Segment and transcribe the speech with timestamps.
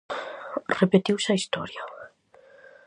[0.81, 1.81] Repetiuse a historia.